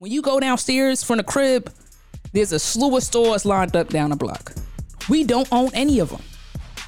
[0.00, 1.72] When you go downstairs from the crib,
[2.32, 4.52] there's a slew of stores lined up down the block.
[5.08, 6.22] We don't own any of them.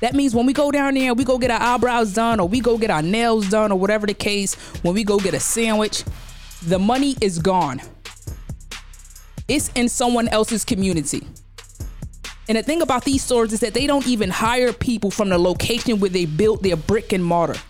[0.00, 2.60] That means when we go down there, we go get our eyebrows done, or we
[2.60, 6.04] go get our nails done, or whatever the case, when we go get a sandwich,
[6.62, 7.80] the money is gone.
[9.48, 11.26] It's in someone else's community.
[12.48, 15.38] And the thing about these stores is that they don't even hire people from the
[15.38, 17.60] location where they built their brick and mortar.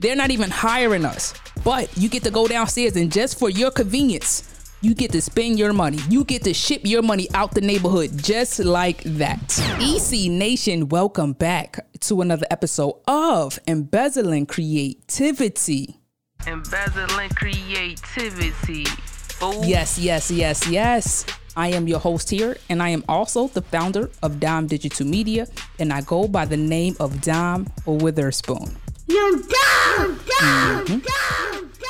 [0.00, 1.34] They're not even hiring us.
[1.64, 5.58] But you get to go downstairs and just for your convenience, you get to spend
[5.58, 5.98] your money.
[6.08, 9.58] You get to ship your money out the neighborhood just like that.
[9.80, 15.98] EC Nation, welcome back to another episode of Embezzling Creativity.
[16.46, 18.84] Embezzling creativity.
[18.84, 19.64] Fool.
[19.64, 21.26] Yes, yes, yes, yes.
[21.56, 25.48] I am your host here, and I am also the founder of Dime Digital Media,
[25.80, 28.76] and I go by the name of Dime Witherspoon.
[29.08, 29.77] You dumb.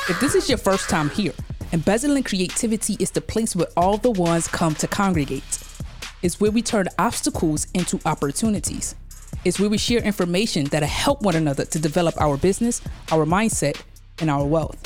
[0.08, 1.32] If this is your first time here,
[1.72, 5.44] Embezzling Creativity is the place where all the ones come to congregate.
[6.22, 8.94] It's where we turn obstacles into opportunities.
[9.44, 12.80] It's where we share information that'll help one another to develop our business,
[13.12, 13.80] our mindset,
[14.18, 14.82] and our wealth.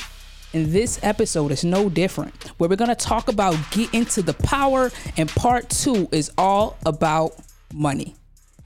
[0.52, 4.90] And this episode is no different, where we're gonna talk about getting to the power,
[5.16, 7.32] and part two is all about
[7.72, 8.16] money.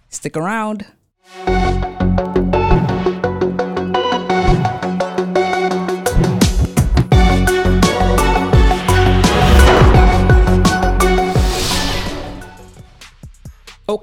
[0.09, 0.87] Stick around.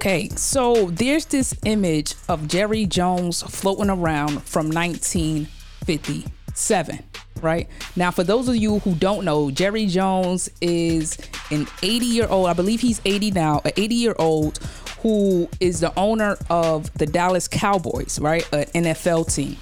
[0.03, 6.99] Okay, so there's this image of Jerry Jones floating around from 1957,
[7.41, 7.69] right?
[7.95, 11.17] Now, for those of you who don't know, Jerry Jones is
[11.51, 14.57] an 80 year old, I believe he's 80 now, an 80 year old
[15.03, 18.45] who is the owner of the Dallas Cowboys, right?
[18.51, 19.55] An NFL team.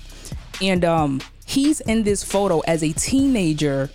[0.59, 3.91] And um, he's in this photo as a teenager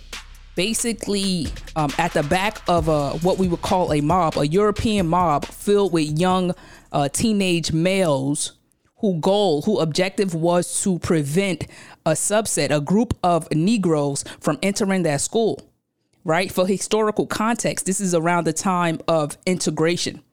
[0.57, 5.07] basically um, at the back of a what we would call a mob, a European
[5.07, 6.53] mob filled with young
[6.91, 8.53] uh, teenage males
[8.97, 11.67] who goal, who objective was to prevent
[12.05, 15.61] a subset, a group of Negroes from entering that school.
[16.25, 16.51] Right?
[16.51, 20.23] For historical context, this is around the time of integration,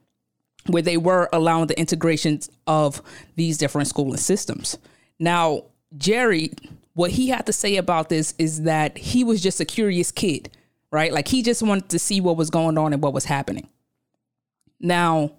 [0.65, 3.01] where they were allowing the integrations of
[3.35, 4.77] these different schooling systems.
[5.19, 5.65] Now,
[5.95, 6.51] Jerry
[6.95, 10.49] what he had to say about this is that he was just a curious kid,
[10.91, 11.11] right?
[11.11, 13.67] Like he just wanted to see what was going on and what was happening.
[14.79, 15.31] Now,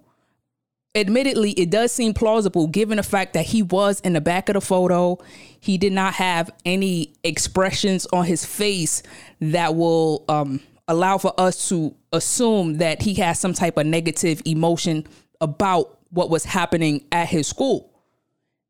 [0.93, 4.53] admittedly, it does seem plausible given the fact that he was in the back of
[4.53, 5.17] the photo.
[5.59, 9.01] He did not have any expressions on his face
[9.41, 14.43] that will um, allow for us to assume that he has some type of negative
[14.45, 15.07] emotion
[15.41, 17.96] about what was happening at his school.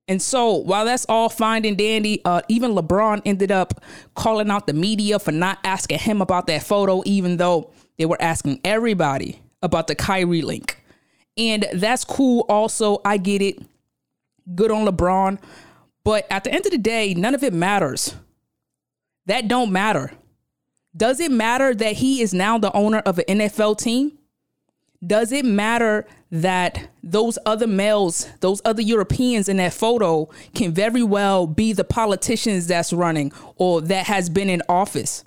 [0.08, 3.82] And so while that's all fine and dandy, uh, even LeBron ended up
[4.16, 8.22] calling out the media for not asking him about that photo, even though they were
[8.22, 10.82] asking everybody about the Kyrie link.
[11.38, 12.46] And that's cool.
[12.48, 13.60] Also, I get it.
[14.56, 15.40] Good on LeBron.
[16.04, 18.16] But at the end of the day, none of it matters.
[19.26, 20.14] That don't matter.
[20.96, 24.18] Does it matter that he is now the owner of an NFL team?
[25.06, 31.04] Does it matter that those other males, those other Europeans in that photo can very
[31.04, 35.24] well be the politicians that's running or that has been in office?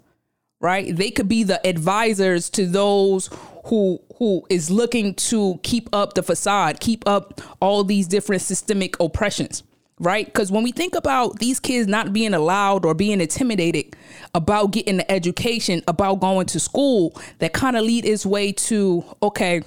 [0.61, 0.95] Right?
[0.95, 3.31] They could be the advisors to those
[3.67, 9.01] who who is looking to keep up the facade, keep up all these different systemic
[9.01, 9.63] oppressions
[10.01, 10.25] right?
[10.25, 13.95] Because when we think about these kids not being allowed or being intimidated
[14.35, 19.05] about getting the education, about going to school, that kind of lead its way to
[19.23, 19.63] okay,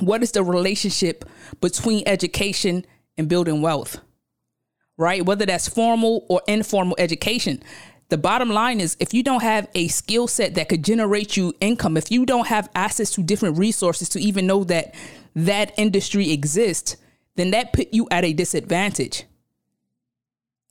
[0.00, 1.24] what is the relationship
[1.60, 2.84] between education
[3.16, 3.98] and building wealth?
[4.98, 5.24] Right?
[5.24, 7.62] Whether that's formal or informal education.
[8.08, 11.54] The bottom line is if you don't have a skill set that could generate you
[11.60, 14.94] income, if you don't have access to different resources to even know that
[15.34, 16.96] that industry exists,
[17.34, 19.24] then that put you at a disadvantage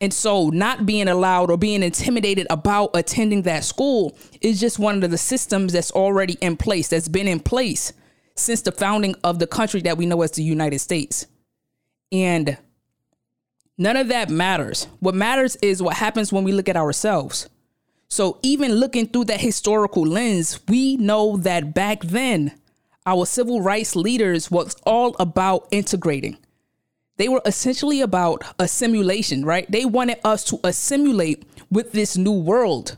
[0.02, 5.02] and so, not being allowed or being intimidated about attending that school is just one
[5.04, 7.94] of the systems that's already in place, that's been in place
[8.36, 11.28] since the founding of the country that we know as the United States.
[12.12, 12.58] And
[13.78, 14.88] none of that matters.
[15.00, 17.50] What matters is what happens when we look at ourselves.
[18.08, 22.54] So, even looking through that historical lens, we know that back then,
[23.06, 26.38] our civil rights leaders was all about integrating
[27.18, 29.70] they were essentially about assimilation, right?
[29.72, 32.98] They wanted us to assimilate with this new world.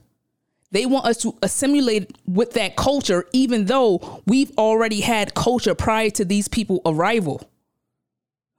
[0.72, 6.10] They want us to assimilate with that culture, even though we've already had culture prior
[6.12, 7.50] to these people arrival.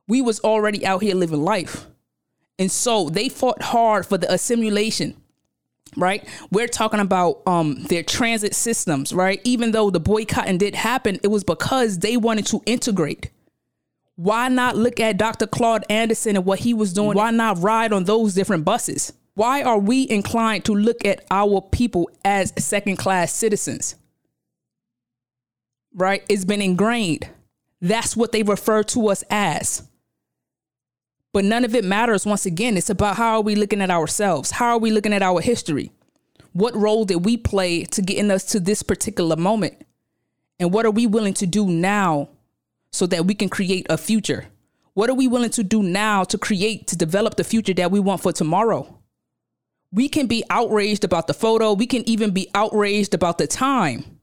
[0.06, 1.86] We was already out here living life.
[2.58, 5.16] And so they fought hard for the assimilation,
[5.96, 6.26] right?
[6.50, 9.40] We're talking about um, their transit systems, right?
[9.44, 13.30] Even though the boycotting did happen, it was because they wanted to integrate.
[14.16, 15.46] Why not look at Dr.
[15.46, 17.16] Claude Anderson and what he was doing?
[17.16, 19.12] Why not ride on those different buses?
[19.38, 23.94] Why are we inclined to look at our people as second class citizens?
[25.94, 26.24] Right?
[26.28, 27.28] It's been ingrained.
[27.80, 29.84] That's what they refer to us as.
[31.32, 32.76] But none of it matters once again.
[32.76, 34.50] It's about how are we looking at ourselves?
[34.50, 35.92] How are we looking at our history?
[36.52, 39.86] What role did we play to getting us to this particular moment?
[40.58, 42.28] And what are we willing to do now
[42.90, 44.46] so that we can create a future?
[44.94, 48.00] What are we willing to do now to create, to develop the future that we
[48.00, 48.97] want for tomorrow?
[49.92, 54.18] We can be outraged about the photo, we can even be outraged about the time.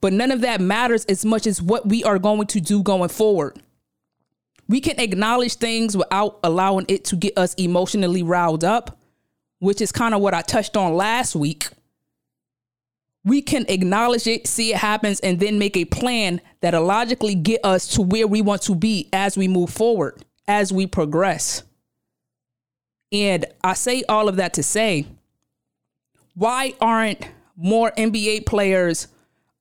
[0.00, 3.08] But none of that matters as much as what we are going to do going
[3.08, 3.62] forward.
[4.68, 8.98] We can acknowledge things without allowing it to get us emotionally riled up,
[9.60, 11.68] which is kind of what I touched on last week.
[13.24, 17.60] We can acknowledge it, see it happens, and then make a plan that'll logically get
[17.64, 21.62] us to where we want to be as we move forward, as we progress.
[23.12, 25.06] And I say all of that to say,
[26.34, 29.08] why aren't more NBA players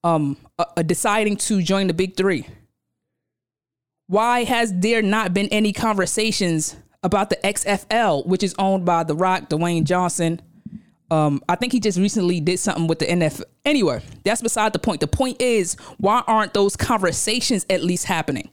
[0.03, 2.47] um, uh, uh, deciding to join the big three?
[4.07, 9.15] Why has there not been any conversations about the XFL, which is owned by The
[9.15, 10.41] Rock, Dwayne Johnson?
[11.09, 13.43] Um, I think he just recently did something with the NFL.
[13.65, 15.01] Anyway, that's beside the point.
[15.01, 18.49] The point is, why aren't those conversations at least happening?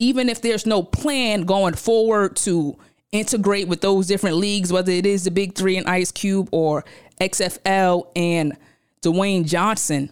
[0.00, 2.76] Even if there's no plan going forward to
[3.12, 6.84] integrate with those different leagues, whether it is the Big Three and Ice Cube or
[7.20, 8.56] XFL and
[9.02, 10.10] Dwayne Johnson,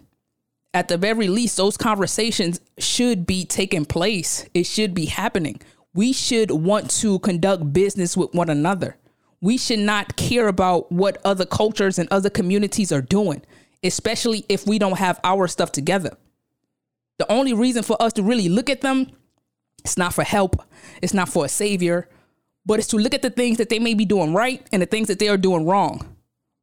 [0.73, 4.47] at the very least, those conversations should be taking place.
[4.53, 5.61] It should be happening.
[5.93, 8.95] We should want to conduct business with one another.
[9.41, 13.41] We should not care about what other cultures and other communities are doing,
[13.83, 16.15] especially if we don't have our stuff together.
[17.17, 19.11] The only reason for us to really look at them,
[19.83, 20.63] it's not for help,
[21.01, 22.07] it's not for a savior,
[22.65, 24.85] but it's to look at the things that they may be doing right and the
[24.85, 26.15] things that they are doing wrong,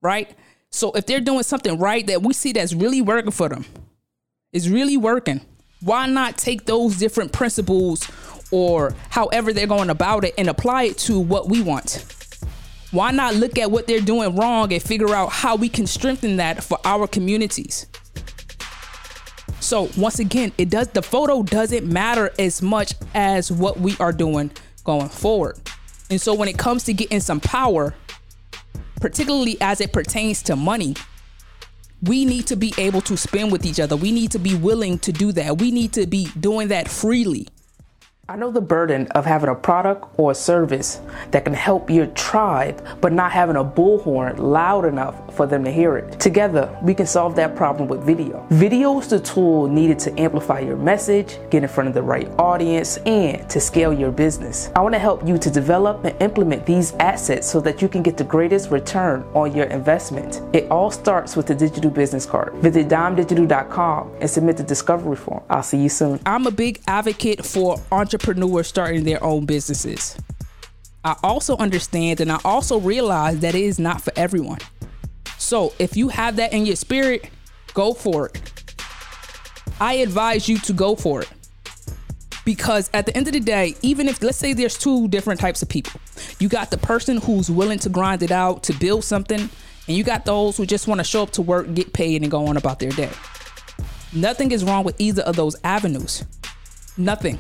[0.03, 0.31] right?
[0.71, 3.65] So if they're doing something right that we see that's really working for them,
[4.53, 5.41] is really working,
[5.81, 8.09] why not take those different principles
[8.51, 12.05] or however they're going about it and apply it to what we want?
[12.91, 16.37] Why not look at what they're doing wrong and figure out how we can strengthen
[16.37, 17.87] that for our communities?
[19.61, 24.13] So once again, it does the photo doesn't matter as much as what we are
[24.13, 24.51] doing
[24.85, 25.59] going forward.
[26.11, 27.95] And so when it comes to getting some power,
[29.01, 30.95] particularly as it pertains to money,
[32.03, 33.97] we need to be able to spend with each other.
[33.97, 35.59] We need to be willing to do that.
[35.59, 37.49] We need to be doing that freely.
[38.31, 42.09] I know the burden of having a product or a service that can help your
[42.09, 46.21] tribe, but not having a bullhorn loud enough for them to hear it.
[46.21, 48.47] Together, we can solve that problem with video.
[48.51, 52.29] Video is the tool needed to amplify your message, get in front of the right
[52.39, 54.71] audience, and to scale your business.
[54.77, 58.03] I want to help you to develop and implement these assets so that you can
[58.03, 60.43] get the greatest return on your investment.
[60.55, 62.53] It all starts with the digital business card.
[62.57, 65.43] Visit dimedigital.com and submit the discovery form.
[65.49, 66.21] I'll see you soon.
[66.27, 70.19] I'm a big advocate for entrepreneurs entrepreneurs starting their own businesses.
[71.05, 74.59] I also understand and I also realize that it is not for everyone.
[75.39, 77.31] So if you have that in your spirit,
[77.75, 78.75] go for it.
[79.81, 81.31] I advise you to go for it.
[82.45, 85.63] Because at the end of the day, even if, let's say, there's two different types
[85.63, 86.01] of people
[86.41, 90.03] you got the person who's willing to grind it out to build something, and you
[90.03, 92.57] got those who just want to show up to work, get paid, and go on
[92.57, 93.11] about their day.
[94.13, 96.25] Nothing is wrong with either of those avenues.
[96.97, 97.39] Nothing.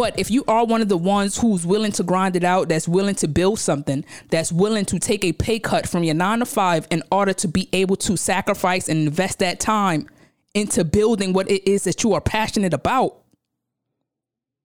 [0.00, 2.88] But if you are one of the ones who's willing to grind it out, that's
[2.88, 6.46] willing to build something, that's willing to take a pay cut from your nine to
[6.46, 10.08] five in order to be able to sacrifice and invest that time
[10.54, 13.18] into building what it is that you are passionate about,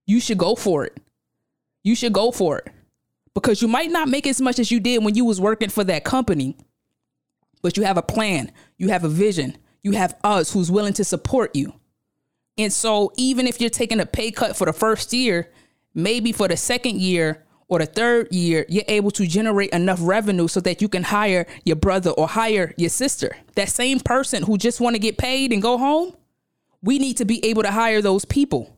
[0.05, 0.97] you should go for it.
[1.83, 2.69] You should go for it.
[3.33, 5.83] Because you might not make as much as you did when you was working for
[5.83, 6.55] that company,
[7.61, 11.03] but you have a plan, you have a vision, you have us who's willing to
[11.03, 11.73] support you.
[12.57, 15.51] And so even if you're taking a pay cut for the first year,
[15.93, 20.47] maybe for the second year or the third year, you're able to generate enough revenue
[20.47, 23.35] so that you can hire your brother or hire your sister.
[23.55, 26.15] That same person who just want to get paid and go home,
[26.81, 28.77] we need to be able to hire those people.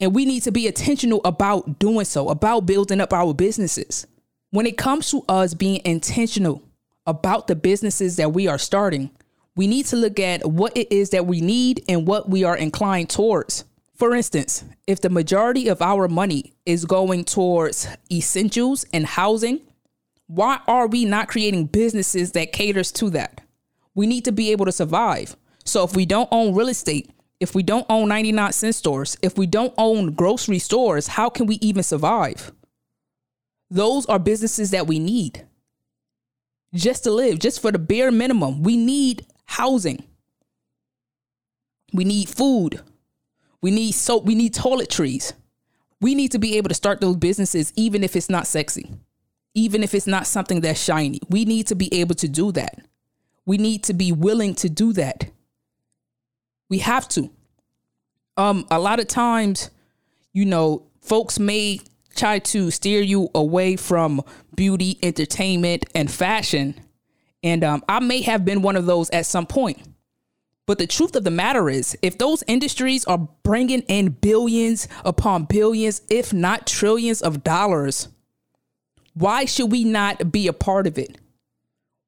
[0.00, 4.06] And we need to be intentional about doing so, about building up our businesses.
[4.50, 6.62] When it comes to us being intentional
[7.06, 9.10] about the businesses that we are starting,
[9.58, 12.56] we need to look at what it is that we need and what we are
[12.56, 13.64] inclined towards.
[13.96, 19.62] For instance, if the majority of our money is going towards essentials and housing,
[20.28, 23.40] Why are we not creating businesses that caters to that?
[23.96, 25.36] We need to be able to survive.
[25.64, 27.10] So if we don't own real estate,
[27.40, 31.46] if we don't own 99 cent stores, if we don't own grocery stores, how can
[31.46, 32.52] we even survive?
[33.70, 35.48] Those are businesses that we need
[36.74, 38.62] just to live, just for the bare minimum.
[38.62, 40.04] We need housing.
[41.92, 42.80] We need food.
[43.60, 44.24] We need soap.
[44.24, 45.32] We need toiletries.
[46.00, 48.92] We need to be able to start those businesses, even if it's not sexy,
[49.54, 51.20] even if it's not something that's shiny.
[51.28, 52.78] We need to be able to do that.
[53.46, 55.30] We need to be willing to do that.
[56.68, 57.30] We have to.
[58.36, 59.70] Um, a lot of times,
[60.32, 61.80] you know, folks may
[62.14, 64.22] try to steer you away from
[64.54, 66.74] beauty, entertainment, and fashion.
[67.42, 69.78] And um, I may have been one of those at some point.
[70.66, 75.44] But the truth of the matter is, if those industries are bringing in billions upon
[75.44, 78.08] billions, if not trillions of dollars,
[79.14, 81.18] why should we not be a part of it?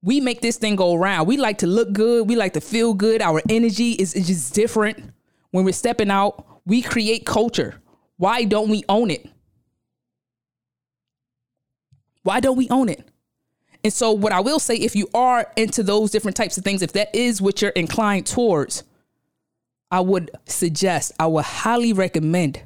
[0.03, 1.27] We make this thing go around.
[1.27, 2.29] We like to look good.
[2.29, 3.23] We like to feel good.
[3.23, 5.13] Our energy is, is just different.
[5.51, 7.81] When we're stepping out, we create culture.
[8.17, 9.27] Why don't we own it?
[12.23, 13.10] Why don't we own it?
[13.83, 16.83] And so, what I will say, if you are into those different types of things,
[16.83, 18.83] if that is what you're inclined towards,
[19.91, 22.63] I would suggest, I would highly recommend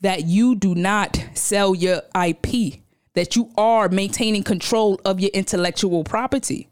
[0.00, 2.80] that you do not sell your IP,
[3.14, 6.68] that you are maintaining control of your intellectual property.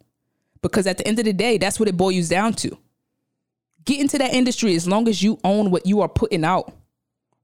[0.62, 2.76] Because at the end of the day, that's what it boils down to.
[3.84, 6.72] Get into that industry as long as you own what you are putting out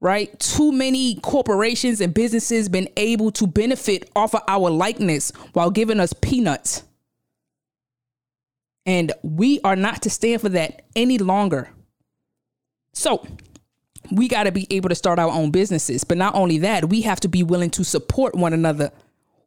[0.03, 0.37] right?
[0.37, 6.01] Too many corporations and businesses been able to benefit off of our likeness while giving
[6.01, 6.83] us peanuts.
[8.85, 11.69] And we are not to stand for that any longer.
[12.93, 13.25] So,
[14.11, 16.03] we got to be able to start our own businesses.
[16.03, 18.91] But not only that, we have to be willing to support one another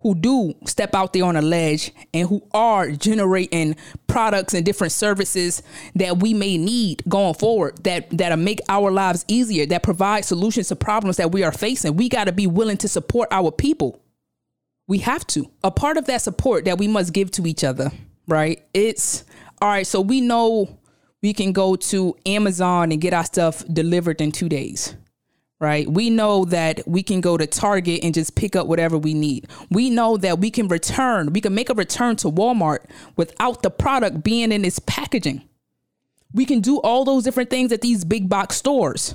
[0.06, 3.74] who do step out there on a ledge and who are generating
[4.06, 5.62] products and different services
[5.96, 10.68] that we may need going forward that that'll make our lives easier that provide solutions
[10.68, 11.96] to problems that we are facing.
[11.96, 14.00] We got to be willing to support our people.
[14.86, 15.50] We have to.
[15.64, 17.90] A part of that support that we must give to each other
[18.26, 18.62] right?
[18.74, 19.24] It's
[19.60, 20.78] all right so we know
[21.22, 24.94] we can go to amazon and get our stuff delivered in two days
[25.58, 25.90] right?
[25.90, 29.48] We know that we can go to Target and just pick up whatever we need.
[29.70, 32.80] We know that we can return, we can make a return to Walmart
[33.16, 35.42] without the product being in its packaging.
[36.32, 39.14] We can do all those different things at these big box stores,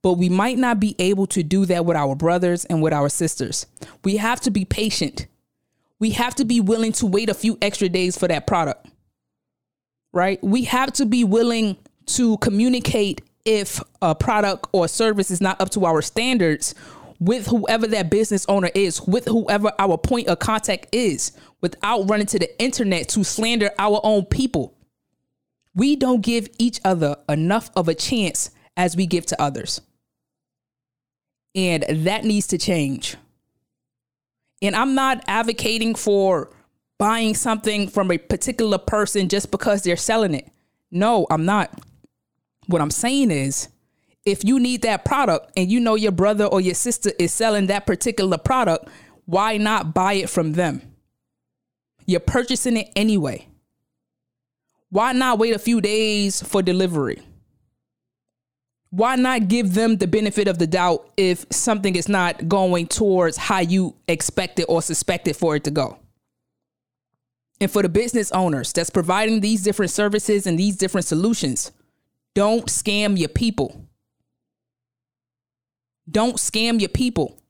[0.00, 3.08] but we might not be able to do that with our brothers and with our
[3.08, 3.66] sisters.
[4.02, 5.26] We have to be patient.
[5.98, 8.86] We have to be willing to wait a few extra days for that product.
[10.12, 10.42] Right?
[10.42, 11.76] We have to be willing
[12.06, 16.74] to communicate if a product or service is not up to our standards
[17.20, 22.26] with whoever that business owner is, with whoever our point of contact is, without running
[22.26, 24.76] to the internet to slander our own people.
[25.74, 29.80] We don't give each other enough of a chance as we give to others.
[31.54, 33.16] And that needs to change.
[34.60, 36.50] And I'm not advocating for
[36.98, 40.50] buying something from a particular person just because they're selling it.
[40.90, 41.80] No, I'm not.
[42.66, 43.68] What I'm saying is,
[44.24, 47.66] if you need that product and you know your brother or your sister is selling
[47.66, 48.88] that particular product,
[49.26, 50.82] why not buy it from them?
[52.06, 53.48] You're purchasing it anyway.
[54.90, 57.20] Why not wait a few days for delivery?
[58.90, 63.36] Why not give them the benefit of the doubt if something is not going towards
[63.36, 65.98] how you expected or suspected for it to go?
[67.60, 71.72] And for the business owners that's providing these different services and these different solutions,
[72.34, 73.86] don't scam your people.
[76.10, 77.40] Don't scam your people.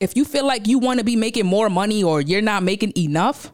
[0.00, 2.92] If you feel like you want to be making more money or you're not making
[2.96, 3.52] enough,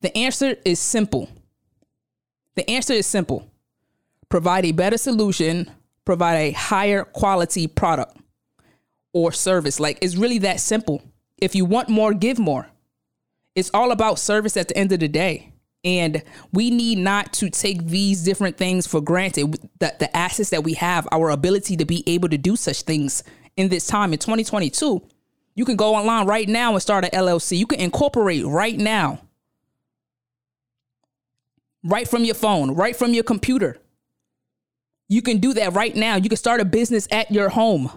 [0.00, 1.28] the answer is simple.
[2.54, 3.50] The answer is simple.
[4.28, 5.70] Provide a better solution,
[6.04, 8.16] provide a higher quality product
[9.12, 9.80] or service.
[9.80, 11.02] Like it's really that simple.
[11.38, 12.68] If you want more, give more.
[13.54, 15.52] It's all about service at the end of the day.
[15.84, 19.52] And we need not to take these different things for granted.
[19.78, 23.22] The, the assets that we have, our ability to be able to do such things
[23.56, 25.06] in this time in 2022.
[25.54, 27.56] You can go online right now and start an LLC.
[27.56, 29.20] You can incorporate right now.
[31.82, 33.78] Right from your phone, right from your computer.
[35.08, 36.16] You can do that right now.
[36.16, 37.90] You can start a business at your home.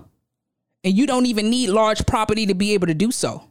[0.83, 3.48] And you don't even need large property to be able to do so.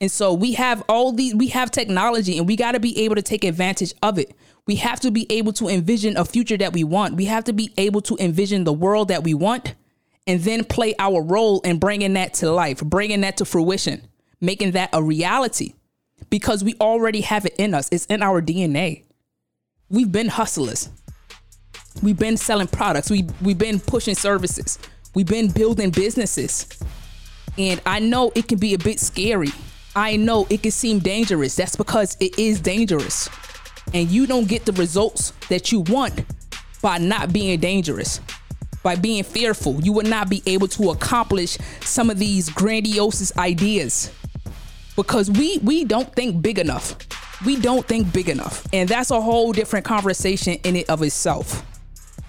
[0.00, 3.14] And so we have all these, we have technology and we got to be able
[3.16, 4.34] to take advantage of it.
[4.66, 7.16] We have to be able to envision a future that we want.
[7.16, 9.74] We have to be able to envision the world that we want
[10.26, 14.02] and then play our role in bringing that to life, bringing that to fruition,
[14.40, 15.74] making that a reality.
[16.30, 17.88] because we already have it in us.
[17.92, 19.04] It's in our DNA.
[19.88, 20.88] We've been hustlers.
[22.02, 23.10] We've been selling products.
[23.10, 24.78] We we've been pushing services.
[25.14, 26.68] We've been building businesses.
[27.56, 29.50] And I know it can be a bit scary.
[29.96, 31.54] I know it can seem dangerous.
[31.54, 33.28] That's because it is dangerous.
[33.92, 36.24] And you don't get the results that you want
[36.82, 38.20] by not being dangerous,
[38.82, 39.80] by being fearful.
[39.80, 44.10] You would not be able to accomplish some of these grandiose ideas
[44.96, 46.96] because we we don't think big enough.
[47.44, 48.66] We don't think big enough.
[48.72, 51.64] And that's a whole different conversation in it of itself.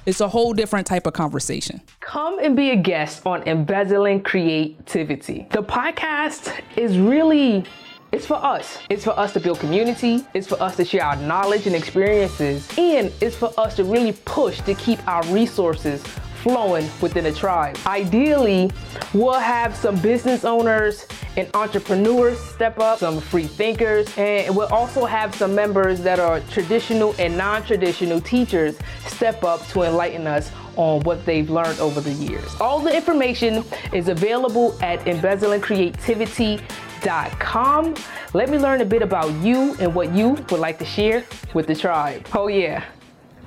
[0.05, 1.81] It's a whole different type of conversation.
[1.99, 5.47] Come and be a guest on Embezzling Creativity.
[5.49, 7.65] The podcast is really
[8.11, 8.77] it's for us.
[8.89, 10.23] It's for us to build community.
[10.35, 12.69] It's for us to share our knowledge and experiences.
[12.77, 16.03] And it's for us to really push to keep our resources
[16.45, 17.75] flowing within the tribe.
[17.87, 18.69] Ideally,
[19.15, 25.05] we'll have some business owners and entrepreneurs step up, some free thinkers, and we'll also
[25.05, 31.01] have some members that are traditional and non-traditional teachers step up to enlighten us on
[31.01, 32.53] what they've learned over the years.
[32.61, 37.95] All the information is available at embezzlingcreativity.com.
[38.35, 41.23] Let me learn a bit about you and what you would like to share
[41.55, 42.27] with the tribe.
[42.33, 42.83] Oh yeah.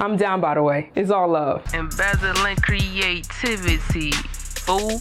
[0.00, 0.90] I'm down, by the way.
[0.94, 1.64] It's all love.
[1.74, 4.12] Embezzling creativity.
[4.12, 5.00] Fool.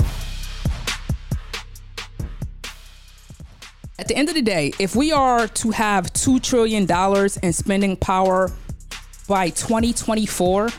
[3.99, 6.87] At the end of the day, if we are to have $2 trillion
[7.43, 8.51] in spending power
[9.27, 10.69] by 2024,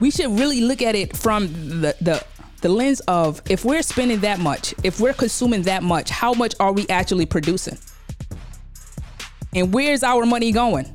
[0.00, 1.48] we should really look at it from
[1.80, 2.24] the, the,
[2.60, 6.54] the lens of if we're spending that much, if we're consuming that much, how much
[6.58, 7.78] are we actually producing?
[9.54, 10.92] And where's our money going?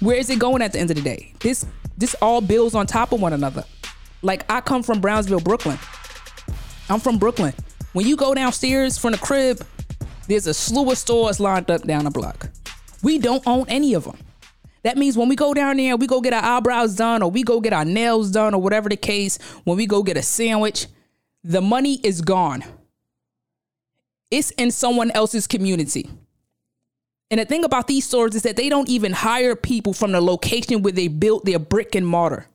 [0.00, 1.32] Where is it going at the end of the day?
[1.40, 3.64] This this all builds on top of one another.
[4.22, 5.78] Like I come from Brownsville, Brooklyn.
[6.88, 7.52] I'm from Brooklyn.
[7.92, 9.60] When you go downstairs from the crib,
[10.28, 12.48] there's a slew of stores lined up down the block.
[13.02, 14.18] We don't own any of them.
[14.84, 17.42] That means when we go down there, we go get our eyebrows done, or we
[17.42, 20.86] go get our nails done, or whatever the case, when we go get a sandwich,
[21.42, 22.62] the money is gone.
[24.30, 26.08] It's in someone else's community.
[27.30, 30.20] And the thing about these stores is that they don't even hire people from the
[30.20, 32.46] location where they built their brick and mortar.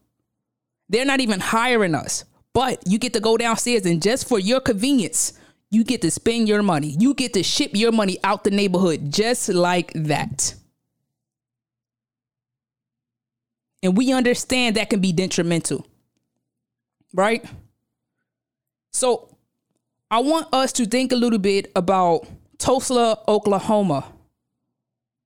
[0.90, 2.26] They're not even hiring us.
[2.54, 5.34] But you get to go downstairs and just for your convenience,
[5.72, 6.96] you get to spend your money.
[7.00, 10.54] You get to ship your money out the neighborhood just like that.
[13.82, 15.86] And we understand that can be detrimental.
[17.14, 17.44] Right?
[18.92, 19.36] So
[20.12, 22.28] I want us to think a little bit about
[22.60, 24.13] Tulsa, Oklahoma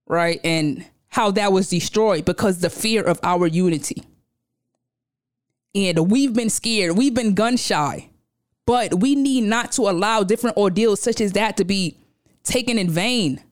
[0.08, 0.40] right?
[0.42, 4.02] And how that was destroyed because the fear of our unity.
[5.74, 8.10] And we've been scared, we've been gun shy,
[8.66, 11.98] but we need not to allow different ordeals such as that to be
[12.42, 13.42] taken in vain.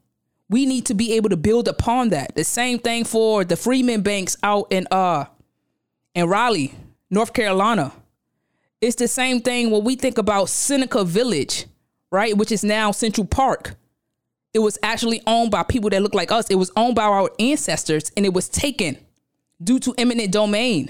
[0.48, 2.34] We need to be able to build upon that.
[2.34, 5.26] The same thing for the Freeman Banks out in uh
[6.14, 6.74] in Raleigh,
[7.10, 7.92] North Carolina.
[8.80, 11.66] It's the same thing when we think about Seneca Village,
[12.10, 13.74] right, which is now Central Park
[14.56, 16.48] it was actually owned by people that look like us.
[16.48, 18.96] It was owned by our ancestors and it was taken
[19.62, 20.88] due to eminent domain.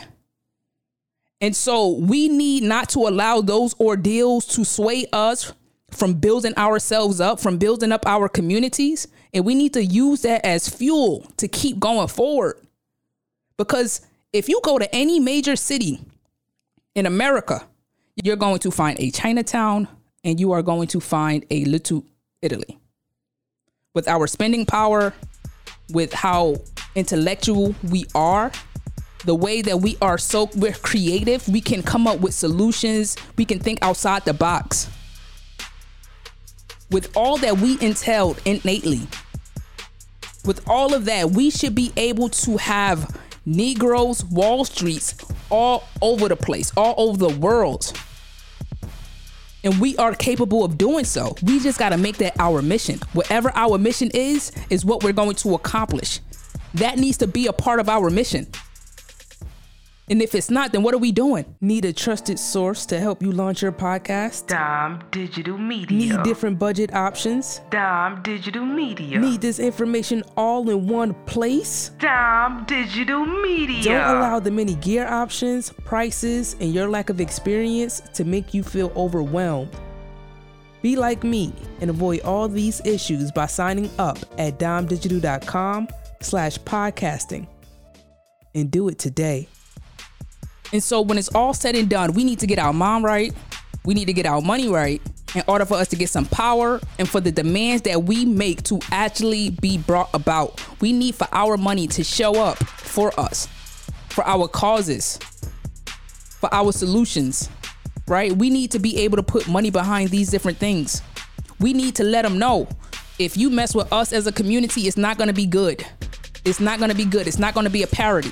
[1.41, 5.53] And so we need not to allow those ordeals to sway us
[5.91, 9.09] from building ourselves up, from building up our communities.
[9.35, 12.65] And we need to use that as fuel to keep going forward.
[13.57, 14.01] Because
[14.33, 15.99] if you go to any major city
[16.95, 17.67] in America,
[18.23, 19.89] you're going to find a Chinatown
[20.23, 22.05] and you are going to find a Little
[22.41, 22.79] Italy
[23.97, 25.15] with our spending power,
[25.89, 26.57] with how
[26.95, 28.53] intellectual we are,
[29.25, 33.45] the way that we are so we're creative, we can come up with solutions, we
[33.47, 34.89] can think outside the box.
[36.91, 39.01] With all that we entailed innately,
[40.45, 45.15] with all of that, we should be able to have Negroes, Wall Streets
[45.49, 47.93] all over the place, all over the world
[49.67, 51.35] and we are capable of doing so.
[51.43, 53.01] We just got to make that our mission.
[53.13, 56.21] Whatever our mission is, is what we're going to accomplish.
[56.75, 58.47] That needs to be a part of our mission.
[60.09, 61.57] And if it's not, then what are we doing?
[61.61, 64.47] Need a trusted source to help you launch your podcast?
[64.47, 65.99] Dime Digital Media.
[65.99, 67.61] Need different budget options?
[67.71, 69.19] Dime Digital Media.
[69.19, 71.91] Need this information all in one place?
[71.99, 73.83] Dime Digital Media.
[73.83, 78.63] Don't allow the many gear options, prices, and your lack of experience to make you
[78.63, 79.75] feel overwhelmed.
[80.83, 85.89] Be like me and avoid all these issues by signing up at dimedigital.com
[86.21, 87.49] slash podcasting.
[88.55, 89.49] And do it today.
[90.73, 93.33] And so when it's all said and done, we need to get our mom right.
[93.85, 95.01] We need to get our money right.
[95.35, 98.63] in order for us to get some power and for the demands that we make
[98.65, 100.63] to actually be brought about.
[100.81, 103.47] We need for our money to show up for us,
[104.09, 105.19] for our causes,
[106.41, 107.49] for our solutions,
[108.09, 108.33] right?
[108.33, 111.03] We need to be able to put money behind these different things.
[111.61, 112.69] We need to let them know
[113.19, 115.87] if you mess with us as a community, it's not going to be good.
[116.45, 117.27] It's not going to be good.
[117.27, 118.31] It's not going to be a parody.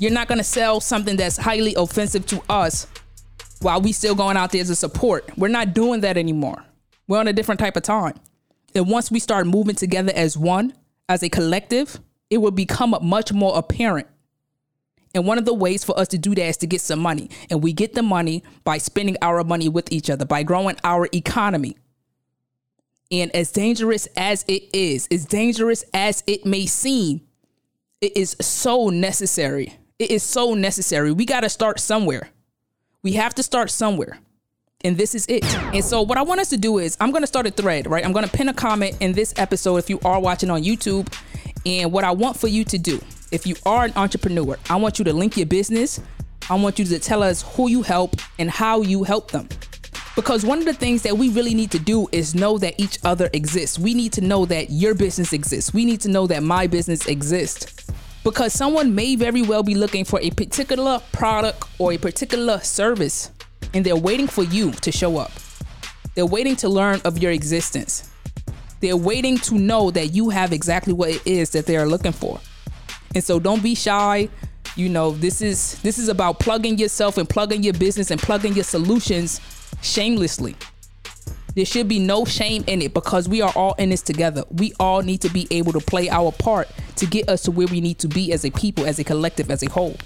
[0.00, 2.86] You're not to sell something that's highly offensive to us
[3.60, 5.30] while we still going out there as a support.
[5.36, 6.64] We're not doing that anymore.
[7.06, 8.14] We're on a different type of time.
[8.74, 10.72] And once we start moving together as one,
[11.06, 14.06] as a collective, it will become much more apparent.
[15.14, 17.28] And one of the ways for us to do that is to get some money.
[17.50, 21.10] And we get the money by spending our money with each other, by growing our
[21.12, 21.76] economy.
[23.10, 27.20] And as dangerous as it is, as dangerous as it may seem,
[28.00, 29.76] it is so necessary.
[30.00, 31.12] It is so necessary.
[31.12, 32.30] We got to start somewhere.
[33.02, 34.18] We have to start somewhere.
[34.82, 35.44] And this is it.
[35.74, 37.86] And so, what I want us to do is, I'm going to start a thread,
[37.86, 38.02] right?
[38.02, 41.14] I'm going to pin a comment in this episode if you are watching on YouTube.
[41.66, 42.98] And what I want for you to do,
[43.30, 46.00] if you are an entrepreneur, I want you to link your business.
[46.48, 49.50] I want you to tell us who you help and how you help them.
[50.16, 52.98] Because one of the things that we really need to do is know that each
[53.04, 53.78] other exists.
[53.78, 55.74] We need to know that your business exists.
[55.74, 57.79] We need to know that my business exists.
[58.22, 63.30] Because someone may very well be looking for a particular product or a particular service,
[63.72, 65.32] and they're waiting for you to show up.
[66.14, 68.10] They're waiting to learn of your existence.
[68.80, 72.12] They're waiting to know that you have exactly what it is that they are looking
[72.12, 72.40] for.
[73.14, 74.28] And so don't be shy.
[74.76, 78.54] You know, this is this is about plugging yourself and plugging your business and plugging
[78.54, 79.40] your solutions
[79.82, 80.56] shamelessly.
[81.54, 84.44] There should be no shame in it because we are all in this together.
[84.50, 87.66] We all need to be able to play our part to get us to where
[87.66, 89.96] we need to be as a people, as a collective, as a whole.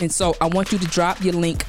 [0.00, 1.64] And so I want you to drop your link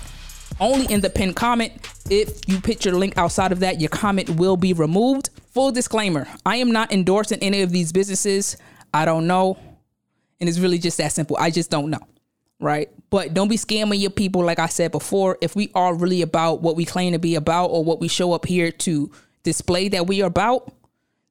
[0.59, 1.73] only in the pinned comment.
[2.09, 5.29] If you put your link outside of that, your comment will be removed.
[5.51, 8.57] Full disclaimer I am not endorsing any of these businesses.
[8.93, 9.57] I don't know.
[10.39, 11.37] And it's really just that simple.
[11.39, 11.99] I just don't know.
[12.59, 12.89] Right.
[13.09, 15.37] But don't be scamming your people, like I said before.
[15.41, 18.33] If we are really about what we claim to be about or what we show
[18.33, 19.11] up here to
[19.43, 20.73] display that we are about,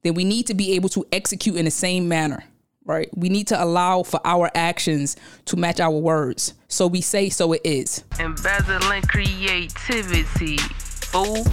[0.03, 2.45] then we need to be able to execute in the same manner.
[2.85, 3.09] Right.
[3.17, 6.55] We need to allow for our actions to match our words.
[6.69, 8.05] So we say, so it is.
[8.21, 10.59] Embezzling creativity.
[10.59, 11.45] Fool.